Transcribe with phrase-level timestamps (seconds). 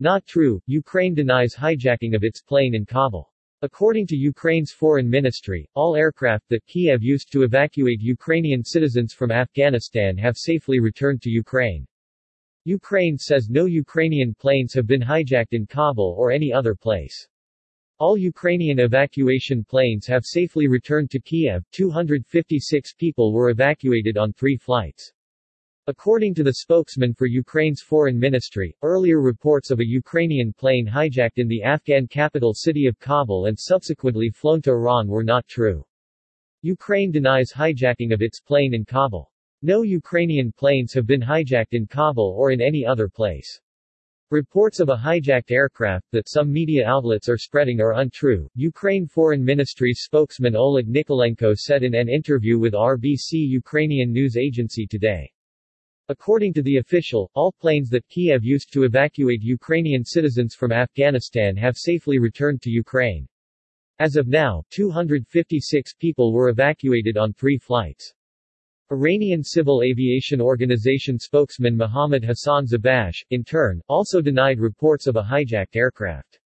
[0.00, 3.32] Not true, Ukraine denies hijacking of its plane in Kabul.
[3.62, 9.30] According to Ukraine's foreign ministry, all aircraft that Kiev used to evacuate Ukrainian citizens from
[9.30, 11.86] Afghanistan have safely returned to Ukraine.
[12.64, 17.28] Ukraine says no Ukrainian planes have been hijacked in Kabul or any other place.
[17.98, 21.64] All Ukrainian evacuation planes have safely returned to Kiev.
[21.70, 25.12] 256 people were evacuated on three flights.
[25.86, 31.36] According to the spokesman for Ukraine's foreign ministry, earlier reports of a Ukrainian plane hijacked
[31.36, 35.84] in the Afghan capital city of Kabul and subsequently flown to Iran were not true.
[36.62, 39.30] Ukraine denies hijacking of its plane in Kabul.
[39.60, 43.60] No Ukrainian planes have been hijacked in Kabul or in any other place.
[44.30, 49.44] Reports of a hijacked aircraft that some media outlets are spreading are untrue, Ukraine Foreign
[49.44, 55.30] Ministry spokesman Oleg Nikolenko said in an interview with RBC Ukrainian news agency today.
[56.08, 61.56] According to the official, all planes that Kiev used to evacuate Ukrainian citizens from Afghanistan
[61.56, 63.26] have safely returned to Ukraine.
[64.00, 68.12] As of now, 256 people were evacuated on three flights.
[68.92, 75.22] Iranian Civil Aviation Organization spokesman Mohammad Hassan Zibakhsh, in turn, also denied reports of a
[75.22, 76.38] hijacked aircraft.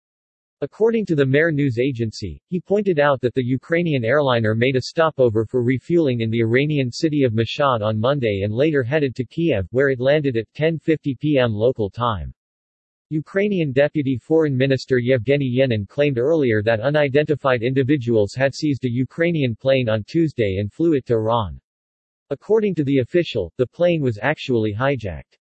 [0.61, 4.81] According to the Mehr news agency, he pointed out that the Ukrainian airliner made a
[4.81, 9.25] stopover for refueling in the Iranian city of Mashhad on Monday and later headed to
[9.25, 11.53] Kiev, where it landed at 10.50 p.m.
[11.53, 12.33] local time.
[13.11, 19.55] Ukrainian Deputy Foreign Minister Yevgeny Yenin claimed earlier that unidentified individuals had seized a Ukrainian
[19.55, 21.61] plane on Tuesday and flew it to Iran.
[22.31, 25.37] According to the official, the plane was actually hijacked.